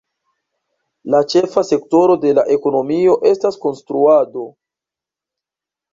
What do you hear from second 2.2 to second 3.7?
de la ekonomio estas